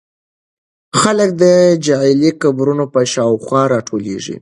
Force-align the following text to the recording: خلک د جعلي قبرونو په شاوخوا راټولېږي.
خلک 1.01 1.29
د 1.43 1.43
جعلي 1.85 2.31
قبرونو 2.41 2.85
په 2.93 2.99
شاوخوا 3.13 3.61
راټولېږي. 3.73 4.37